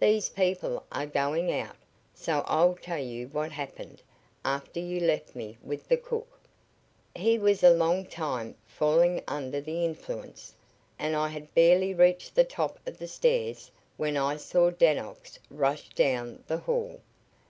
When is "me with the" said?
5.36-5.98